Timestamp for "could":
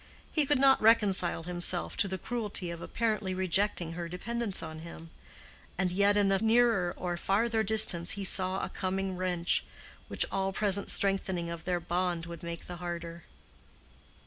0.47-0.57